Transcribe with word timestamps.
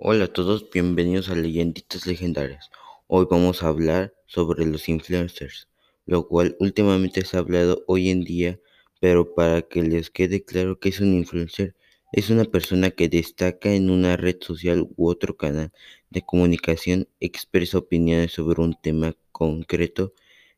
Hola 0.00 0.26
a 0.26 0.32
todos, 0.32 0.70
bienvenidos 0.70 1.28
a 1.28 1.34
Leyenditas 1.34 2.06
Legendarias. 2.06 2.70
Hoy 3.08 3.26
vamos 3.28 3.64
a 3.64 3.66
hablar 3.66 4.14
sobre 4.26 4.64
los 4.64 4.88
influencers, 4.88 5.66
lo 6.06 6.28
cual 6.28 6.56
últimamente 6.60 7.24
se 7.24 7.36
ha 7.36 7.40
hablado 7.40 7.82
hoy 7.88 8.08
en 8.10 8.22
día, 8.22 8.60
pero 9.00 9.34
para 9.34 9.62
que 9.62 9.82
les 9.82 10.10
quede 10.10 10.44
claro 10.44 10.78
que 10.78 10.90
es 10.90 11.00
un 11.00 11.14
influencer, 11.14 11.74
es 12.12 12.30
una 12.30 12.44
persona 12.44 12.92
que 12.92 13.08
destaca 13.08 13.74
en 13.74 13.90
una 13.90 14.16
red 14.16 14.36
social 14.40 14.86
u 14.96 15.08
otro 15.08 15.36
canal 15.36 15.72
de 16.10 16.22
comunicación, 16.22 17.08
expresa 17.18 17.78
opiniones 17.78 18.30
sobre 18.30 18.62
un 18.62 18.80
tema 18.80 19.16
concreto 19.32 20.14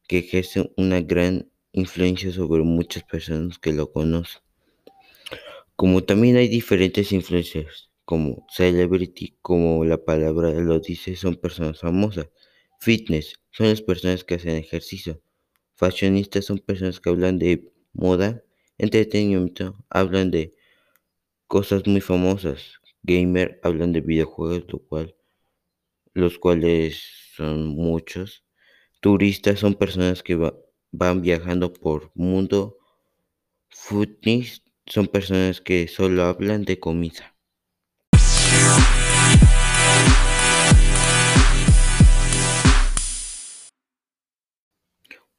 que 0.06 0.18
ejerce 0.18 0.70
una 0.76 1.00
gran 1.00 1.48
influencia 1.72 2.30
sobre 2.30 2.62
muchas 2.62 3.04
personas 3.04 3.58
que 3.58 3.72
lo 3.72 3.90
conocen. 3.90 4.42
Como 5.76 6.04
también 6.04 6.36
hay 6.36 6.48
diferentes 6.48 7.10
influencers, 7.10 7.89
como 8.10 8.44
celebrity, 8.50 9.36
como 9.40 9.84
la 9.84 10.04
palabra 10.04 10.50
lo 10.50 10.80
dice, 10.80 11.14
son 11.14 11.36
personas 11.36 11.78
famosas. 11.78 12.28
Fitness, 12.80 13.38
son 13.52 13.68
las 13.68 13.82
personas 13.82 14.24
que 14.24 14.34
hacen 14.34 14.56
ejercicio. 14.56 15.22
Fashionistas 15.76 16.46
son 16.46 16.58
personas 16.58 16.98
que 16.98 17.08
hablan 17.08 17.38
de 17.38 17.72
moda. 17.92 18.42
Entretenimiento, 18.78 19.76
hablan 19.88 20.32
de 20.32 20.52
cosas 21.46 21.86
muy 21.86 22.00
famosas. 22.00 22.80
Gamer, 23.04 23.60
hablan 23.62 23.92
de 23.92 24.00
videojuegos, 24.00 24.64
lo 24.72 24.80
cual, 24.80 25.14
los 26.12 26.36
cuales 26.40 27.00
son 27.36 27.68
muchos. 27.68 28.44
Turistas 29.00 29.60
son 29.60 29.74
personas 29.74 30.24
que 30.24 30.34
van 30.90 31.22
viajando 31.22 31.72
por 31.72 32.10
mundo. 32.16 32.76
Foodness 33.68 34.64
son 34.86 35.06
personas 35.06 35.60
que 35.60 35.86
solo 35.86 36.24
hablan 36.24 36.64
de 36.64 36.80
comida. 36.80 37.36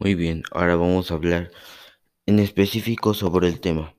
Muy 0.02 0.16
bien, 0.16 0.42
ahora 0.50 0.76
vamos 0.78 1.12
a 1.12 1.14
hablar 1.14 1.52
en 2.26 2.40
específico 2.40 3.14
sobre 3.14 3.48
el 3.48 3.60
tema. 3.60 3.96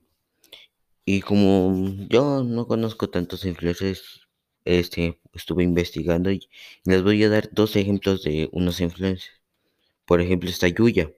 Y 1.05 1.21
como 1.21 1.95
yo 2.09 2.43
no 2.43 2.67
conozco 2.67 3.09
tantos 3.09 3.45
influencers, 3.45 4.27
este, 4.65 5.21
estuve 5.31 5.63
investigando 5.63 6.29
y 6.29 6.49
les 6.83 7.03
voy 7.03 7.23
a 7.23 7.29
dar 7.29 7.49
dos 7.53 7.77
ejemplos 7.77 8.21
de 8.23 8.49
unos 8.51 8.81
influencers. 8.81 9.31
Por 10.05 10.19
ejemplo, 10.19 10.49
está 10.49 10.67
Yuya. 10.67 11.09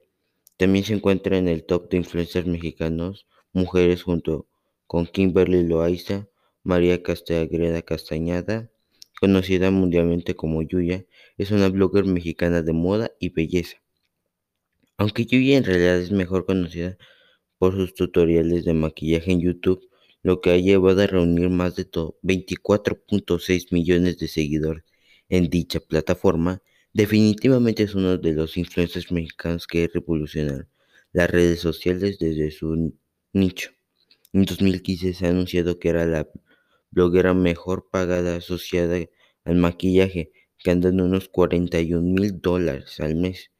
También 0.55 0.86
se 0.86 0.94
encuentra 0.94 1.39
en 1.39 1.47
el 1.47 1.66
top 1.66 1.89
de 1.89 1.97
influencers 1.97 2.45
mexicanos, 2.45 3.25
mujeres 3.53 4.03
junto 4.03 4.47
con 4.86 5.08
Kimberly 5.08 5.64
Loaiza, 5.64 6.27
María 6.61 7.02
Castagreda 7.02 7.81
Castañada, 7.81 8.70
conocida 9.20 9.72
mundialmente 9.72 10.36
como 10.36 10.61
Yuya, 10.61 11.08
es 11.39 11.49
una 11.49 11.70
blogger 11.70 12.05
mexicana 12.05 12.61
de 12.61 12.73
moda 12.73 13.11
y 13.20 13.30
belleza. 13.30 13.77
Aunque 14.97 15.25
Yuya 15.25 15.57
en 15.57 15.65
realidad 15.65 15.99
es 15.99 16.11
mejor 16.11 16.45
conocida 16.45 16.97
por 17.57 17.75
sus 17.75 17.93
tutoriales 17.93 18.65
de 18.65 18.73
maquillaje 18.73 19.31
en 19.31 19.41
YouTube, 19.41 19.89
lo 20.23 20.41
que 20.41 20.52
ha 20.52 20.57
llevado 20.57 21.02
a 21.02 21.07
reunir 21.07 21.49
más 21.49 21.75
de 21.75 21.89
24.6 21.91 23.71
millones 23.71 24.17
de 24.19 24.27
seguidores 24.27 24.83
en 25.29 25.49
dicha 25.49 25.79
plataforma, 25.81 26.61
definitivamente 26.93 27.83
es 27.83 27.95
uno 27.95 28.17
de 28.17 28.33
los 28.33 28.57
influencers 28.57 29.11
mexicanos 29.11 29.67
que 29.67 29.89
revolucionaron 29.93 30.69
las 31.11 31.30
redes 31.30 31.59
sociales 31.59 32.17
desde 32.19 32.52
su 32.52 32.93
nicho. 33.33 33.71
En 34.33 34.45
2015 34.45 35.13
se 35.13 35.25
ha 35.25 35.30
anunciado 35.30 35.77
que 35.77 35.89
era 35.89 36.05
la 36.05 36.30
bloguera 36.91 37.33
mejor 37.33 37.89
pagada 37.91 38.37
asociada 38.37 38.97
al 39.43 39.55
maquillaje, 39.55 40.31
que 40.58 40.71
anda 40.71 40.89
en 40.89 41.02
unos 41.02 41.27
41 41.30 42.02
mil 42.02 42.39
dólares 42.39 42.99
al 43.02 43.15
mes 43.15 43.52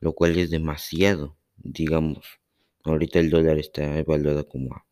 lo 0.00 0.14
cual 0.14 0.38
es 0.38 0.50
demasiado, 0.50 1.36
digamos. 1.56 2.26
Ahorita 2.84 3.18
el 3.18 3.30
dólar 3.30 3.58
está 3.58 3.98
evaluado 3.98 4.48
como 4.48 4.84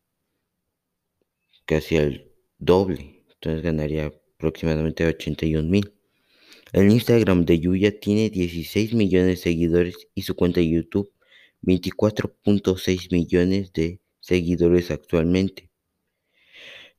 casi 1.65 1.97
el 1.97 2.31
doble, 2.59 3.23
entonces 3.33 3.63
ganaría 3.63 4.13
aproximadamente 4.35 5.05
81 5.05 5.69
mil. 5.69 5.93
El 6.73 6.91
Instagram 6.91 7.45
de 7.45 7.59
Yuya 7.59 7.99
tiene 7.99 8.29
16 8.29 8.93
millones 8.93 9.27
de 9.27 9.37
seguidores 9.37 9.95
y 10.13 10.23
su 10.23 10.35
cuenta 10.35 10.59
de 10.59 10.69
YouTube 10.69 11.11
24.6 11.63 13.11
millones 13.11 13.73
de 13.73 14.01
seguidores 14.19 14.91
actualmente. 14.91 15.69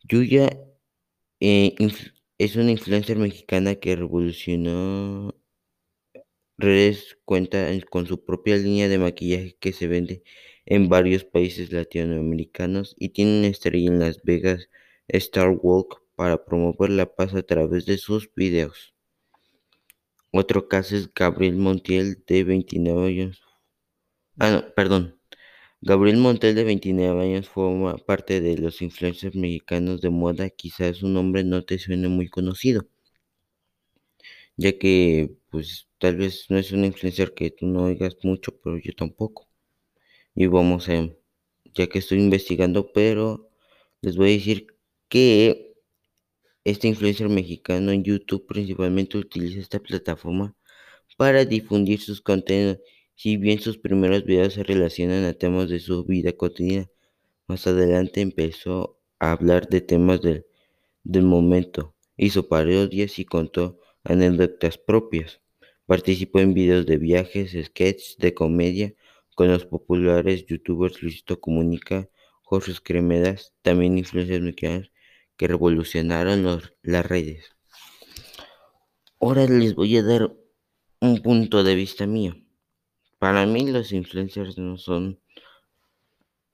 Yuya 0.05 0.59
eh, 1.41 1.75
es 2.39 2.57
una 2.57 2.71
influencer 2.71 3.19
mexicana 3.19 3.75
que 3.77 3.97
revolucionó 3.97 5.35
redes 6.59 7.19
cuenta 7.25 7.69
con 7.91 8.07
su 8.07 8.25
propia 8.25 8.57
línea 8.57 8.89
de 8.89 8.99
maquillaje 8.99 9.57
que 9.61 9.73
se 9.73 9.87
vende 9.87 10.23
en 10.67 10.89
varios 10.89 11.25
países 11.25 11.73
latinoamericanos 11.73 12.95
y 12.99 13.11
tiene 13.11 13.39
una 13.39 13.49
estrella 13.49 13.89
en 13.89 14.01
Las 14.01 14.23
Vegas 14.23 14.69
Star 15.09 15.51
Walk 15.51 16.03
para 16.17 16.45
promover 16.45 16.91
la 16.91 17.07
paz 17.15 17.35
a 17.35 17.43
través 17.43 17.87
de 17.87 17.97
sus 17.97 18.31
videos. 18.35 18.95
Otro 20.33 20.69
caso 20.69 20.97
es 20.97 21.13
Gabriel 21.15 21.57
Montiel 21.57 22.23
de 22.27 22.45
29 22.45 23.07
años. 23.07 23.43
Ah, 24.39 24.51
no, 24.51 24.75
perdón. 24.75 25.19
Gabriel 25.81 26.19
Montiel 26.19 26.55
de 26.55 26.65
29 26.65 27.23
años 27.23 27.49
forma 27.49 27.97
parte 27.99 28.41
de 28.41 28.59
los 28.59 28.83
influencers 28.83 29.37
mexicanos 29.37 30.01
de 30.01 30.11
moda. 30.11 30.51
Quizás 30.51 30.99
su 30.99 31.09
nombre 31.09 31.45
no 31.45 31.65
te 31.65 31.79
suene 31.79 32.09
muy 32.09 32.29
conocido, 32.29 32.89
ya 34.57 34.79
que 34.79 35.37
pues 35.51 35.88
Tal 35.99 36.17
vez 36.17 36.47
no 36.49 36.59
es 36.59 36.73
un 36.73 36.85
influencer 36.85 37.35
que 37.35 37.51
tú 37.51 37.67
no 37.67 37.85
oigas 37.85 38.17
mucho, 38.25 38.57
pero 38.63 38.79
yo 38.79 38.93
tampoco. 38.95 39.49
Y 40.35 40.47
vamos 40.47 40.89
a, 40.89 41.09
ya 41.75 41.89
que 41.89 42.01
estoy 42.01 42.19
investigando, 42.21 42.93
pero 42.93 43.51
les 44.03 44.17
voy 44.17 44.31
a 44.31 44.33
decir 44.35 44.67
que 45.09 45.75
este 46.65 46.89
influencer 46.89 47.29
mexicano 47.29 47.91
en 47.93 48.05
YouTube 48.05 48.47
principalmente 48.47 49.19
utiliza 49.19 49.61
esta 49.61 49.81
plataforma 49.81 50.55
para 51.17 51.45
difundir 51.45 52.01
sus 52.01 52.21
contenidos. 52.23 52.79
Si 53.17 53.37
bien 53.37 53.61
sus 53.61 53.79
primeros 53.79 54.25
videos 54.25 54.55
se 54.55 54.65
relacionan 54.65 55.25
a 55.25 55.35
temas 55.35 55.69
de 55.69 55.81
su 55.81 56.05
vida 56.05 56.33
cotidiana, 56.33 56.91
más 57.49 57.67
adelante 57.67 58.21
empezó 58.23 58.99
a 59.21 59.33
hablar 59.33 59.69
de 59.69 59.81
temas 59.83 60.23
del, 60.23 60.47
del 61.05 61.25
momento, 61.25 61.95
hizo 62.17 62.49
parodias 62.49 63.19
y 63.19 63.25
contó 63.25 63.81
anécdotas 64.05 64.79
propias. 64.79 65.41
Participó 65.89 66.41
en 66.41 66.53
videos 66.53 66.85
de 66.85 66.99
viajes, 66.99 67.57
sketches 67.65 68.19
de 68.19 68.35
comedia 68.35 68.93
con 69.35 69.49
los 69.49 69.65
populares 69.65 70.45
youtubers 70.45 71.03
Luisito 71.03 71.41
Comunica, 71.41 72.11
Jorge 72.43 72.75
Cremedas, 72.83 73.55
también 73.63 73.97
influencers 73.97 74.43
mexicanos 74.43 74.93
que 75.39 75.49
revolucionaron 75.49 76.61
las 76.83 77.07
redes. 77.07 77.57
Ahora 79.19 79.47
les 79.47 79.75
voy 79.75 79.97
a 79.97 80.03
dar 80.03 80.37
un 81.01 81.23
punto 81.23 81.65
de 81.65 81.75
vista 81.75 82.07
mío. 82.07 82.37
Para 83.19 83.47
mí 83.47 83.67
los 83.67 83.91
influencers 83.93 84.59
no 84.59 84.77
son 84.77 85.19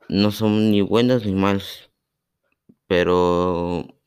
no 0.09 0.31
son 0.31 0.71
ni 0.71 0.81
buenos 0.81 1.27
ni 1.27 1.33
malos, 1.33 1.91
pero 2.87 3.99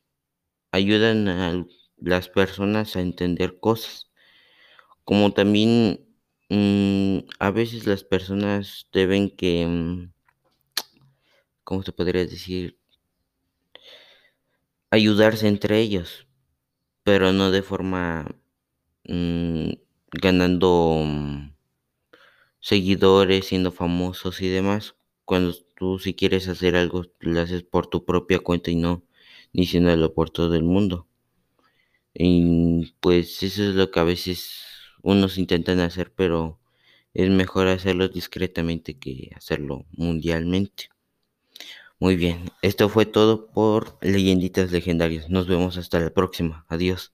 ayudan 0.72 1.28
a 1.28 1.66
las 1.98 2.30
personas 2.30 2.96
a 2.96 3.02
entender 3.02 3.60
cosas 3.60 4.07
como 5.08 5.32
también 5.32 6.06
mm, 6.50 7.20
a 7.38 7.50
veces 7.50 7.86
las 7.86 8.04
personas 8.04 8.88
deben 8.92 9.30
que, 9.34 9.66
mm, 9.66 10.12
¿cómo 11.64 11.82
se 11.82 11.92
podría 11.92 12.26
decir? 12.26 12.78
Ayudarse 14.90 15.48
entre 15.48 15.80
ellos, 15.80 16.26
pero 17.04 17.32
no 17.32 17.50
de 17.50 17.62
forma 17.62 18.26
mm, 19.04 19.70
ganando 20.12 21.02
seguidores, 22.60 23.46
siendo 23.46 23.72
famosos 23.72 24.42
y 24.42 24.48
demás. 24.50 24.94
Cuando 25.24 25.54
tú 25.74 25.98
si 25.98 26.12
quieres 26.12 26.48
hacer 26.48 26.76
algo, 26.76 27.06
lo 27.20 27.40
haces 27.40 27.62
por 27.62 27.86
tu 27.86 28.04
propia 28.04 28.40
cuenta 28.40 28.70
y 28.70 28.76
no 28.76 29.04
diciéndolo 29.54 30.12
por 30.12 30.28
todo 30.28 30.54
el 30.54 30.64
mundo. 30.64 31.08
Y 32.12 32.92
pues 33.00 33.42
eso 33.42 33.62
es 33.62 33.74
lo 33.74 33.90
que 33.90 34.00
a 34.00 34.04
veces 34.04 34.68
unos 35.02 35.38
intentan 35.38 35.80
hacer, 35.80 36.12
pero 36.14 36.60
es 37.14 37.30
mejor 37.30 37.68
hacerlo 37.68 38.08
discretamente 38.08 38.98
que 38.98 39.30
hacerlo 39.36 39.86
mundialmente. 39.92 40.90
Muy 42.00 42.16
bien, 42.16 42.50
esto 42.62 42.88
fue 42.88 43.06
todo 43.06 43.48
por 43.52 43.98
Leyenditas 44.00 44.72
Legendarias. 44.72 45.28
Nos 45.30 45.48
vemos 45.48 45.76
hasta 45.76 46.00
la 46.00 46.10
próxima. 46.10 46.64
Adiós. 46.68 47.12